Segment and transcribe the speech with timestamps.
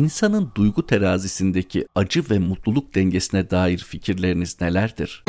[0.00, 5.24] İnsanın duygu terazisindeki acı ve mutluluk dengesine dair fikirleriniz nelerdir?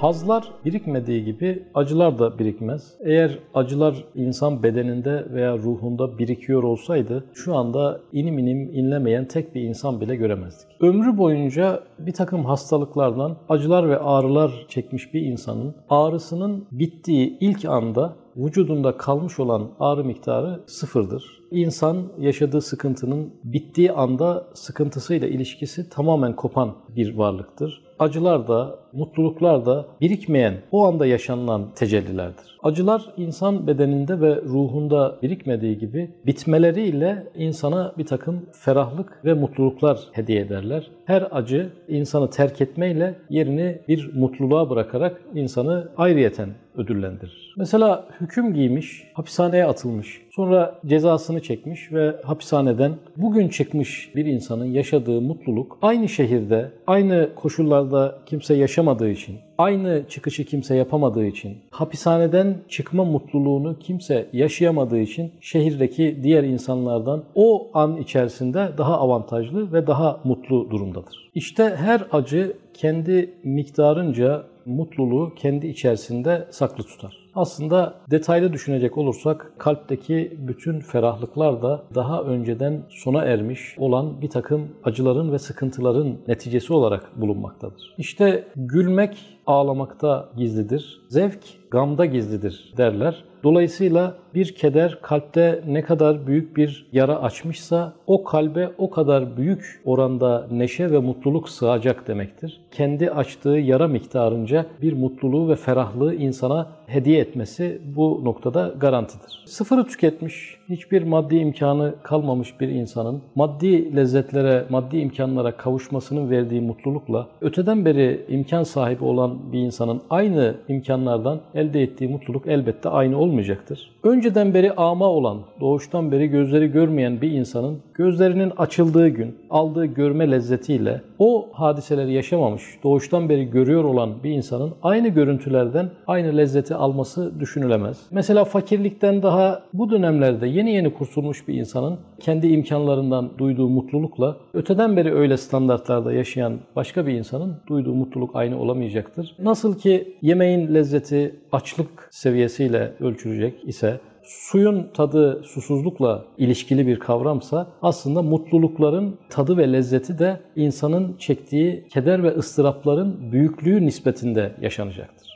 [0.00, 2.94] Hazlar birikmediği gibi acılar da birikmez.
[3.04, 9.62] Eğer acılar insan bedeninde veya ruhunda birikiyor olsaydı şu anda inim inim inlemeyen tek bir
[9.62, 10.68] insan bile göremezdik.
[10.80, 18.16] Ömrü boyunca bir takım hastalıklardan acılar ve ağrılar çekmiş bir insanın ağrısının bittiği ilk anda
[18.36, 21.40] vücudunda kalmış olan ağrı miktarı sıfırdır.
[21.50, 27.82] İnsan yaşadığı sıkıntının bittiği anda sıkıntısıyla ilişkisi tamamen kopan bir varlıktır.
[27.98, 32.58] Acılar da, mutluluklar da birikmeyen, o anda yaşanılan tecellilerdir.
[32.62, 40.40] Acılar insan bedeninde ve ruhunda birikmediği gibi bitmeleriyle insana bir takım ferahlık ve mutluluklar hediye
[40.40, 40.90] ederler.
[41.04, 47.54] Her acı insanı terk etmeyle yerini bir mutluluğa bırakarak insanı ayrıyeten ödüllendirir.
[47.56, 55.20] Mesela hüküm giymiş, hapishaneye atılmış, sonra cezasını çekmiş ve hapishaneden bugün çıkmış bir insanın yaşadığı
[55.20, 63.04] mutluluk aynı şehirde, aynı koşullarda kimse yaşamadığı için, aynı çıkışı kimse yapamadığı için, hapishaneden çıkma
[63.04, 70.70] mutluluğunu kimse yaşayamadığı için şehirdeki diğer insanlardan o an içerisinde daha avantajlı ve daha mutlu
[70.70, 71.30] durumdadır.
[71.34, 77.29] İşte her acı kendi miktarınca mutluluğu kendi içerisinde saklı tutar.
[77.34, 84.68] Aslında detaylı düşünecek olursak kalpteki bütün ferahlıklar da daha önceden sona ermiş olan bir takım
[84.84, 87.94] acıların ve sıkıntıların neticesi olarak bulunmaktadır.
[87.98, 93.24] İşte gülmek ağlamakta gizlidir, zevk gamda gizlidir derler.
[93.44, 99.82] Dolayısıyla bir keder kalpte ne kadar büyük bir yara açmışsa o kalbe o kadar büyük
[99.84, 102.60] oranda neşe ve mutluluk sığacak demektir.
[102.70, 109.44] Kendi açtığı yara miktarınca bir mutluluğu ve ferahlığı insana hediye etmesi bu noktada garantidir.
[109.46, 117.26] Sıfırı tüketmiş, hiçbir maddi imkanı kalmamış bir insanın maddi lezzetlere, maddi imkanlara kavuşmasının verdiği mutlulukla
[117.40, 123.90] öteden beri imkan sahibi olan bir insanın aynı imkanlardan elde ettiği mutluluk elbette aynı olmayacaktır.
[124.02, 130.30] Önceden beri ama olan, doğuştan beri gözleri görmeyen bir insanın gözlerinin açıldığı gün aldığı görme
[130.30, 137.40] lezzetiyle o hadiseleri yaşamamış, doğuştan beri görüyor olan bir insanın aynı görüntülerden aynı lezzeti alması
[137.40, 137.98] düşünülemez.
[138.10, 144.96] Mesela fakirlikten daha bu dönemlerde yeni yeni kurtulmuş bir insanın kendi imkanlarından duyduğu mutlulukla öteden
[144.96, 149.36] beri öyle standartlarda yaşayan başka bir insanın duyduğu mutluluk aynı olamayacaktır.
[149.38, 158.22] Nasıl ki yemeğin lezzeti açlık seviyesiyle ölçülecek ise suyun tadı susuzlukla ilişkili bir kavramsa aslında
[158.22, 165.29] mutlulukların tadı ve lezzeti de insanın çektiği keder ve ıstırapların büyüklüğü nispetinde yaşanacaktır.